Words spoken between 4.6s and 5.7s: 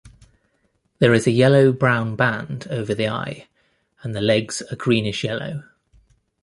are greenish-yellow.